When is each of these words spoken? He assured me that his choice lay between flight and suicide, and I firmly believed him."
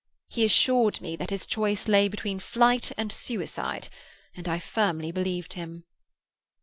He 0.29 0.43
assured 0.43 0.99
me 0.99 1.15
that 1.17 1.29
his 1.29 1.45
choice 1.45 1.87
lay 1.87 2.07
between 2.07 2.39
flight 2.39 2.91
and 2.97 3.11
suicide, 3.11 3.87
and 4.35 4.49
I 4.49 4.57
firmly 4.57 5.11
believed 5.11 5.53
him." 5.53 5.83